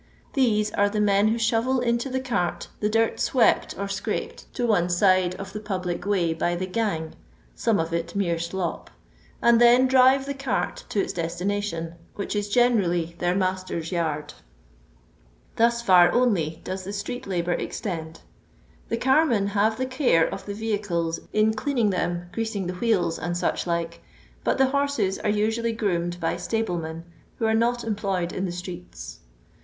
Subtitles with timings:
[0.33, 4.65] These are the men who shovel into the cart the dirt swept or scimped to
[4.65, 4.87] one No.
[4.87, 4.93] XXXIX.
[5.37, 7.13] 218 LONDON LABOUR AND THE LONDON POOSL ^de of tbe public way by tbe gang
[7.57, 8.89] (•ome of it mere slop),
[9.43, 14.33] and then drive the cart to its diMi nation, which is generally their masters yard.
[15.57, 18.21] Thus &r only does the streat IaboV extend.
[18.89, 23.37] The carmen have the care of the vehicles in cleaning them, greasing the wheels, and
[23.37, 24.01] such like,
[24.43, 27.03] but the horses are usually groomed by stablemen,
[27.37, 29.19] who are not employed in the streets.